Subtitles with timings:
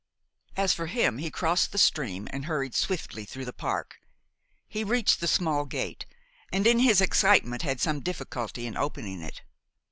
[0.57, 3.99] As for him he crossed the stream and hurried swiftly through the park.
[4.67, 6.07] He reached the small gate
[6.51, 9.43] and, in his excitement, had some difficulty in opening it.